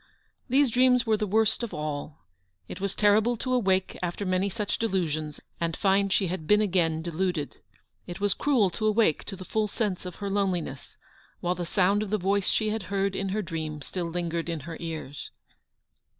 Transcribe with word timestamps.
These 0.49 0.71
dreams 0.71 1.05
were 1.05 1.15
the 1.15 1.27
worst 1.27 1.61
of 1.61 1.75
all. 1.75 2.23
It 2.67 2.81
was 2.81 2.95
terrible 2.95 3.37
to 3.37 3.53
awake 3.53 3.95
after 4.01 4.25
many 4.25 4.49
such 4.49 4.79
delusions 4.79 5.39
and 5.59 5.77
find 5.77 6.11
she 6.11 6.25
had 6.25 6.47
been 6.47 6.59
again 6.59 7.03
deluded. 7.03 7.57
It 8.07 8.19
was 8.19 8.33
cruel 8.33 8.71
to 8.71 8.87
awake 8.87 9.23
to 9.25 9.35
the 9.35 9.45
full 9.45 9.67
sense 9.67 10.07
of 10.07 10.15
her 10.15 10.29
loneliness, 10.31 10.97
while 11.39 11.53
the 11.53 11.67
sound 11.67 12.01
of 12.01 12.09
the 12.09 12.17
voice 12.17 12.47
she 12.49 12.69
had 12.71 12.81
heard 12.89 13.15
in 13.15 13.29
her 13.29 13.43
dream 13.43 13.83
still 13.83 14.05
lingered 14.09 14.49
in 14.49 14.61
her 14.61 14.75
ears. 14.79 15.29